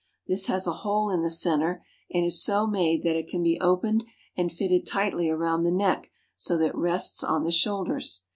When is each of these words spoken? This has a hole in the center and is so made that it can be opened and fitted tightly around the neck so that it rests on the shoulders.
This 0.25 0.47
has 0.47 0.65
a 0.65 0.71
hole 0.81 1.11
in 1.11 1.21
the 1.21 1.29
center 1.29 1.85
and 2.11 2.25
is 2.25 2.43
so 2.43 2.65
made 2.65 3.03
that 3.03 3.15
it 3.15 3.27
can 3.27 3.43
be 3.43 3.59
opened 3.61 4.03
and 4.35 4.51
fitted 4.51 4.87
tightly 4.87 5.29
around 5.29 5.61
the 5.63 5.69
neck 5.69 6.09
so 6.35 6.57
that 6.57 6.69
it 6.69 6.75
rests 6.75 7.23
on 7.23 7.43
the 7.43 7.51
shoulders. 7.51 8.23